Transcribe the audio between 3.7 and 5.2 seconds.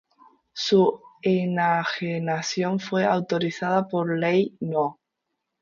por ley No.